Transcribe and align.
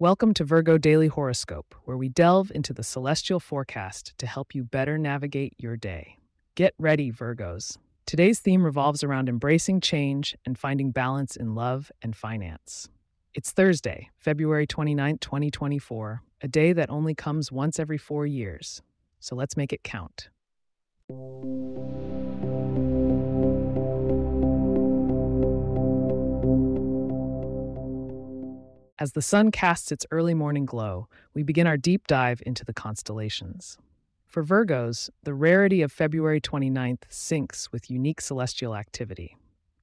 Welcome 0.00 0.32
to 0.34 0.44
Virgo 0.44 0.78
Daily 0.78 1.08
Horoscope, 1.08 1.74
where 1.84 1.96
we 1.96 2.08
delve 2.08 2.52
into 2.54 2.72
the 2.72 2.84
celestial 2.84 3.40
forecast 3.40 4.16
to 4.18 4.28
help 4.28 4.54
you 4.54 4.62
better 4.62 4.96
navigate 4.96 5.54
your 5.58 5.76
day. 5.76 6.18
Get 6.54 6.72
ready, 6.78 7.10
Virgos. 7.10 7.78
Today's 8.06 8.38
theme 8.38 8.62
revolves 8.62 9.02
around 9.02 9.28
embracing 9.28 9.80
change 9.80 10.36
and 10.46 10.56
finding 10.56 10.92
balance 10.92 11.34
in 11.34 11.56
love 11.56 11.90
and 12.00 12.14
finance. 12.14 12.88
It's 13.34 13.50
Thursday, 13.50 14.08
February 14.16 14.68
29, 14.68 15.18
2024, 15.18 16.22
a 16.42 16.46
day 16.46 16.72
that 16.72 16.90
only 16.90 17.16
comes 17.16 17.50
once 17.50 17.80
every 17.80 17.98
four 17.98 18.24
years. 18.24 18.80
So 19.18 19.34
let's 19.34 19.56
make 19.56 19.72
it 19.72 19.82
count. 19.82 20.28
As 29.00 29.12
the 29.12 29.22
sun 29.22 29.52
casts 29.52 29.92
its 29.92 30.06
early 30.10 30.34
morning 30.34 30.66
glow, 30.66 31.06
we 31.32 31.44
begin 31.44 31.68
our 31.68 31.76
deep 31.76 32.08
dive 32.08 32.42
into 32.44 32.64
the 32.64 32.72
constellations. 32.72 33.78
For 34.26 34.42
Virgos, 34.42 35.08
the 35.22 35.34
rarity 35.34 35.82
of 35.82 35.92
February 35.92 36.40
29th 36.40 37.02
syncs 37.08 37.70
with 37.70 37.92
unique 37.92 38.20
celestial 38.20 38.74
activity. 38.74 39.36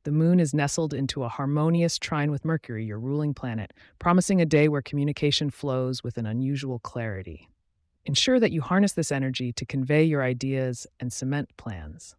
The 0.04 0.12
moon 0.12 0.42
is 0.42 0.54
nestled 0.54 0.94
into 0.94 1.24
a 1.24 1.30
harmonious 1.30 1.98
trine 1.98 2.30
with 2.30 2.44
Mercury, 2.44 2.84
your 2.84 3.00
ruling 3.00 3.34
planet, 3.34 3.72
promising 4.00 4.42
a 4.42 4.46
day 4.46 4.68
where 4.68 4.82
communication 4.82 5.50
flows 5.50 6.04
with 6.04 6.18
an 6.18 6.26
unusual 6.26 6.80
clarity. 6.80 7.48
Ensure 8.04 8.40
that 8.42 8.52
you 8.52 8.62
harness 8.62 8.92
this 8.92 9.14
energy 9.14 9.54
to 9.54 9.66
convey 9.66 10.04
your 10.04 10.24
ideas 10.24 10.88
and 11.00 11.14
cement 11.14 11.56
plans. 11.56 12.18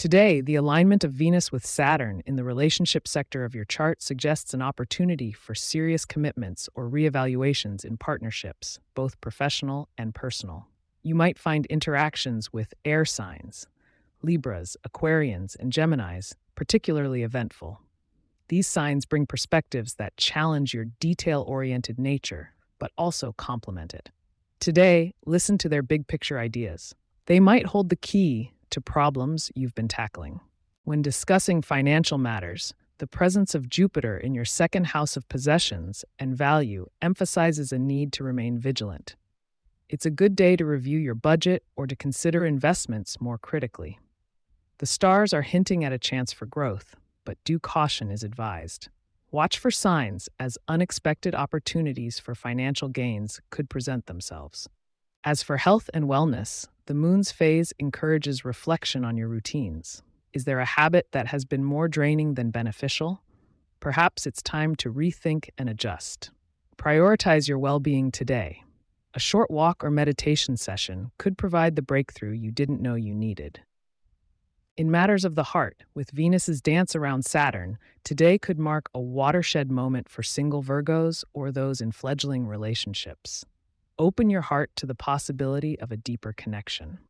Today, 0.00 0.40
the 0.40 0.54
alignment 0.54 1.04
of 1.04 1.12
Venus 1.12 1.52
with 1.52 1.66
Saturn 1.66 2.22
in 2.24 2.36
the 2.36 2.42
relationship 2.42 3.06
sector 3.06 3.44
of 3.44 3.54
your 3.54 3.66
chart 3.66 4.00
suggests 4.00 4.54
an 4.54 4.62
opportunity 4.62 5.30
for 5.30 5.54
serious 5.54 6.06
commitments 6.06 6.70
or 6.74 6.88
reevaluations 6.88 7.84
in 7.84 7.98
partnerships, 7.98 8.78
both 8.94 9.20
professional 9.20 9.90
and 9.98 10.14
personal. 10.14 10.68
You 11.02 11.14
might 11.14 11.38
find 11.38 11.66
interactions 11.66 12.50
with 12.50 12.72
air 12.82 13.04
signs, 13.04 13.66
Libras, 14.22 14.74
Aquarians, 14.88 15.54
and 15.60 15.70
Geminis, 15.70 16.32
particularly 16.54 17.22
eventful. 17.22 17.82
These 18.48 18.66
signs 18.66 19.04
bring 19.04 19.26
perspectives 19.26 19.96
that 19.96 20.16
challenge 20.16 20.72
your 20.72 20.86
detail 20.98 21.44
oriented 21.46 21.98
nature, 21.98 22.54
but 22.78 22.90
also 22.96 23.34
complement 23.36 23.92
it. 23.92 24.08
Today, 24.60 25.12
listen 25.26 25.58
to 25.58 25.68
their 25.68 25.82
big 25.82 26.06
picture 26.06 26.38
ideas. 26.38 26.94
They 27.26 27.38
might 27.38 27.66
hold 27.66 27.90
the 27.90 27.96
key 27.96 28.54
to 28.70 28.80
problems 28.80 29.50
you've 29.54 29.74
been 29.74 29.88
tackling. 29.88 30.40
When 30.84 31.02
discussing 31.02 31.62
financial 31.62 32.18
matters, 32.18 32.74
the 32.98 33.06
presence 33.06 33.54
of 33.54 33.68
Jupiter 33.68 34.18
in 34.18 34.34
your 34.34 34.44
second 34.44 34.88
house 34.88 35.16
of 35.16 35.28
possessions 35.28 36.04
and 36.18 36.36
value 36.36 36.86
emphasizes 37.00 37.72
a 37.72 37.78
need 37.78 38.12
to 38.14 38.24
remain 38.24 38.58
vigilant. 38.58 39.16
It's 39.88 40.06
a 40.06 40.10
good 40.10 40.36
day 40.36 40.54
to 40.56 40.64
review 40.64 40.98
your 40.98 41.14
budget 41.14 41.64
or 41.76 41.86
to 41.86 41.96
consider 41.96 42.44
investments 42.44 43.20
more 43.20 43.38
critically. 43.38 43.98
The 44.78 44.86
stars 44.86 45.34
are 45.34 45.42
hinting 45.42 45.84
at 45.84 45.92
a 45.92 45.98
chance 45.98 46.32
for 46.32 46.46
growth, 46.46 46.94
but 47.24 47.42
due 47.44 47.58
caution 47.58 48.10
is 48.10 48.22
advised. 48.22 48.88
Watch 49.30 49.58
for 49.58 49.70
signs 49.70 50.28
as 50.38 50.58
unexpected 50.68 51.34
opportunities 51.34 52.18
for 52.18 52.34
financial 52.34 52.88
gains 52.88 53.40
could 53.50 53.70
present 53.70 54.06
themselves. 54.06 54.68
As 55.22 55.42
for 55.42 55.56
health 55.56 55.88
and 55.92 56.06
wellness, 56.06 56.66
the 56.90 56.94
moon's 56.94 57.30
phase 57.30 57.72
encourages 57.78 58.44
reflection 58.44 59.04
on 59.04 59.16
your 59.16 59.28
routines. 59.28 60.02
Is 60.32 60.44
there 60.44 60.58
a 60.58 60.64
habit 60.64 61.06
that 61.12 61.28
has 61.28 61.44
been 61.44 61.62
more 61.62 61.86
draining 61.86 62.34
than 62.34 62.50
beneficial? 62.50 63.22
Perhaps 63.78 64.26
it's 64.26 64.42
time 64.42 64.74
to 64.74 64.92
rethink 64.92 65.50
and 65.56 65.70
adjust. 65.70 66.32
Prioritize 66.76 67.46
your 67.46 67.60
well 67.60 67.78
being 67.78 68.10
today. 68.10 68.64
A 69.14 69.20
short 69.20 69.52
walk 69.52 69.84
or 69.84 69.90
meditation 69.92 70.56
session 70.56 71.12
could 71.16 71.38
provide 71.38 71.76
the 71.76 71.82
breakthrough 71.82 72.32
you 72.32 72.50
didn't 72.50 72.82
know 72.82 72.96
you 72.96 73.14
needed. 73.14 73.60
In 74.76 74.90
matters 74.90 75.24
of 75.24 75.36
the 75.36 75.44
heart, 75.44 75.84
with 75.94 76.10
Venus's 76.10 76.60
dance 76.60 76.96
around 76.96 77.24
Saturn, 77.24 77.78
today 78.02 78.36
could 78.36 78.58
mark 78.58 78.90
a 78.92 79.00
watershed 79.00 79.70
moment 79.70 80.08
for 80.08 80.24
single 80.24 80.60
Virgos 80.60 81.22
or 81.34 81.52
those 81.52 81.80
in 81.80 81.92
fledgling 81.92 82.48
relationships. 82.48 83.44
Open 84.00 84.30
your 84.30 84.40
heart 84.40 84.70
to 84.76 84.86
the 84.86 84.94
possibility 84.94 85.78
of 85.78 85.92
a 85.92 85.96
deeper 85.98 86.32
connection. 86.32 87.00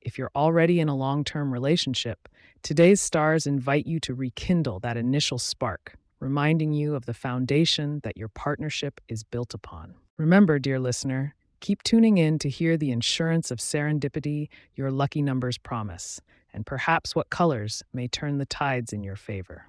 If 0.00 0.18
you're 0.18 0.32
already 0.34 0.80
in 0.80 0.88
a 0.88 0.96
long 0.96 1.22
term 1.22 1.52
relationship, 1.52 2.28
today's 2.64 3.00
stars 3.00 3.46
invite 3.46 3.86
you 3.86 4.00
to 4.00 4.14
rekindle 4.14 4.80
that 4.80 4.96
initial 4.96 5.38
spark, 5.38 5.94
reminding 6.18 6.72
you 6.72 6.96
of 6.96 7.06
the 7.06 7.14
foundation 7.14 8.00
that 8.02 8.16
your 8.16 8.26
partnership 8.26 9.00
is 9.06 9.22
built 9.22 9.54
upon. 9.54 9.94
Remember, 10.16 10.58
dear 10.58 10.80
listener, 10.80 11.36
keep 11.60 11.80
tuning 11.84 12.18
in 12.18 12.40
to 12.40 12.48
hear 12.48 12.76
the 12.76 12.90
insurance 12.90 13.52
of 13.52 13.58
serendipity 13.58 14.48
your 14.74 14.90
lucky 14.90 15.22
numbers 15.22 15.58
promise, 15.58 16.20
and 16.52 16.66
perhaps 16.66 17.14
what 17.14 17.30
colors 17.30 17.84
may 17.92 18.08
turn 18.08 18.38
the 18.38 18.46
tides 18.46 18.92
in 18.92 19.04
your 19.04 19.14
favor. 19.14 19.66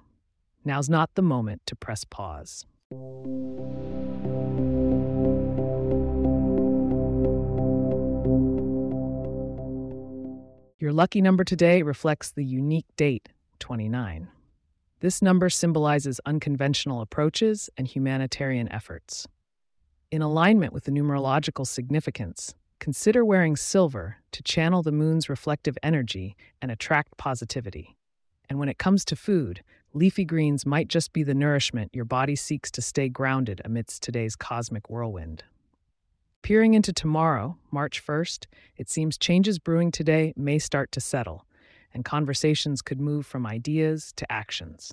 Now's 0.64 0.88
not 0.88 1.14
the 1.14 1.22
moment 1.22 1.62
to 1.66 1.76
press 1.76 2.04
pause. 2.04 2.66
Your 10.92 10.98
lucky 10.98 11.22
number 11.22 11.42
today 11.42 11.80
reflects 11.80 12.32
the 12.32 12.44
unique 12.44 12.84
date, 12.98 13.30
29. 13.60 14.28
This 15.00 15.22
number 15.22 15.48
symbolizes 15.48 16.20
unconventional 16.26 17.00
approaches 17.00 17.70
and 17.78 17.86
humanitarian 17.86 18.70
efforts. 18.70 19.26
In 20.10 20.20
alignment 20.20 20.74
with 20.74 20.84
the 20.84 20.90
numerological 20.90 21.66
significance, 21.66 22.54
consider 22.78 23.24
wearing 23.24 23.56
silver 23.56 24.18
to 24.32 24.42
channel 24.42 24.82
the 24.82 24.92
moon's 24.92 25.30
reflective 25.30 25.78
energy 25.82 26.36
and 26.60 26.70
attract 26.70 27.16
positivity. 27.16 27.96
And 28.50 28.58
when 28.58 28.68
it 28.68 28.76
comes 28.76 29.06
to 29.06 29.16
food, 29.16 29.62
leafy 29.94 30.26
greens 30.26 30.66
might 30.66 30.88
just 30.88 31.14
be 31.14 31.22
the 31.22 31.32
nourishment 31.32 31.94
your 31.94 32.04
body 32.04 32.36
seeks 32.36 32.70
to 32.70 32.82
stay 32.82 33.08
grounded 33.08 33.62
amidst 33.64 34.02
today's 34.02 34.36
cosmic 34.36 34.90
whirlwind. 34.90 35.42
Peering 36.42 36.74
into 36.74 36.92
tomorrow, 36.92 37.56
March 37.70 38.04
1st, 38.04 38.46
it 38.76 38.90
seems 38.90 39.16
changes 39.16 39.60
brewing 39.60 39.92
today 39.92 40.32
may 40.36 40.58
start 40.58 40.90
to 40.90 41.00
settle, 41.00 41.46
and 41.94 42.04
conversations 42.04 42.82
could 42.82 43.00
move 43.00 43.24
from 43.24 43.46
ideas 43.46 44.12
to 44.16 44.30
actions. 44.30 44.92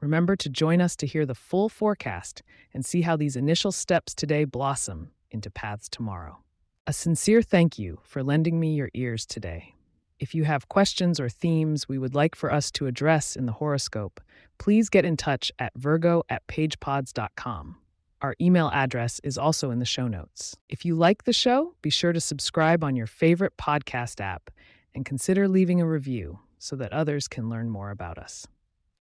Remember 0.00 0.36
to 0.36 0.48
join 0.48 0.80
us 0.80 0.94
to 0.96 1.06
hear 1.06 1.26
the 1.26 1.34
full 1.34 1.68
forecast 1.68 2.44
and 2.72 2.86
see 2.86 3.02
how 3.02 3.16
these 3.16 3.34
initial 3.34 3.72
steps 3.72 4.14
today 4.14 4.44
blossom 4.44 5.10
into 5.32 5.50
paths 5.50 5.88
tomorrow. 5.88 6.38
A 6.86 6.92
sincere 6.92 7.42
thank 7.42 7.76
you 7.76 7.98
for 8.04 8.22
lending 8.22 8.60
me 8.60 8.74
your 8.74 8.90
ears 8.94 9.26
today. 9.26 9.74
If 10.20 10.32
you 10.32 10.44
have 10.44 10.68
questions 10.68 11.18
or 11.18 11.28
themes 11.28 11.88
we 11.88 11.98
would 11.98 12.14
like 12.14 12.36
for 12.36 12.52
us 12.52 12.70
to 12.70 12.86
address 12.86 13.34
in 13.34 13.46
the 13.46 13.52
horoscope, 13.52 14.20
please 14.58 14.88
get 14.88 15.04
in 15.04 15.16
touch 15.16 15.50
at 15.58 15.72
virgo 15.74 16.22
at 16.28 16.46
pagepods.com. 16.46 17.78
Our 18.24 18.34
email 18.40 18.70
address 18.72 19.20
is 19.22 19.36
also 19.36 19.70
in 19.70 19.80
the 19.80 19.84
show 19.84 20.08
notes. 20.08 20.56
If 20.70 20.86
you 20.86 20.94
like 20.94 21.24
the 21.24 21.34
show, 21.34 21.74
be 21.82 21.90
sure 21.90 22.14
to 22.14 22.20
subscribe 22.22 22.82
on 22.82 22.96
your 22.96 23.06
favorite 23.06 23.58
podcast 23.58 24.18
app 24.18 24.48
and 24.94 25.04
consider 25.04 25.46
leaving 25.46 25.82
a 25.82 25.86
review 25.86 26.38
so 26.58 26.74
that 26.76 26.90
others 26.90 27.28
can 27.28 27.50
learn 27.50 27.68
more 27.68 27.90
about 27.90 28.16
us. 28.16 28.46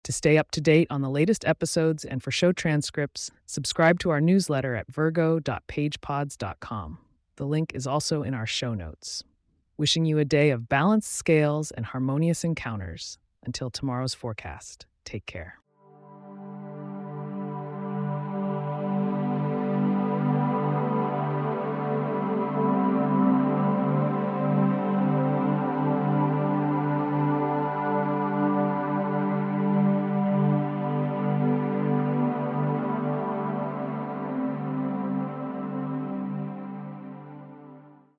To 0.02 0.12
stay 0.12 0.38
up 0.38 0.50
to 0.50 0.60
date 0.60 0.88
on 0.90 1.02
the 1.02 1.08
latest 1.08 1.44
episodes 1.44 2.04
and 2.04 2.20
for 2.20 2.32
show 2.32 2.50
transcripts, 2.50 3.30
subscribe 3.46 4.00
to 4.00 4.10
our 4.10 4.20
newsletter 4.20 4.74
at 4.74 4.90
virgo.pagepods.com. 4.90 6.98
The 7.36 7.46
link 7.46 7.76
is 7.76 7.86
also 7.86 8.24
in 8.24 8.34
our 8.34 8.46
show 8.46 8.74
notes. 8.74 9.22
Wishing 9.76 10.04
you 10.04 10.18
a 10.18 10.24
day 10.24 10.50
of 10.50 10.68
balanced 10.68 11.12
scales 11.12 11.70
and 11.70 11.86
harmonious 11.86 12.42
encounters. 12.42 13.18
Until 13.44 13.70
tomorrow's 13.70 14.14
forecast, 14.14 14.86
take 15.04 15.26
care. 15.26 15.61